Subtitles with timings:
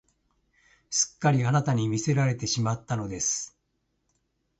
[0.89, 3.55] すっかりあなたに魅せられてしまったのです